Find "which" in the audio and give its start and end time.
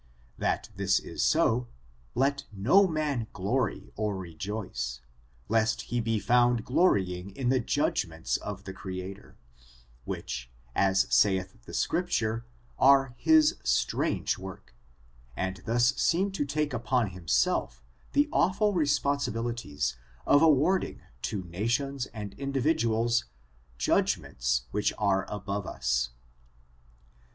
10.05-10.49, 24.71-24.93